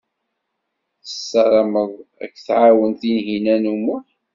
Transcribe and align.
Tessaramed 1.03 1.93
ad 2.23 2.29
k-tɛawen 2.33 2.91
Tinhinan 2.99 3.63
u 3.71 3.75
Muḥ. 3.85 4.05